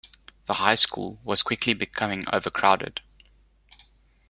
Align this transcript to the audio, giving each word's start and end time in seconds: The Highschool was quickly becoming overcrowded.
The 0.47 0.55
Highschool 0.55 1.23
was 1.23 1.43
quickly 1.43 1.75
becoming 1.75 2.23
overcrowded. 2.33 3.01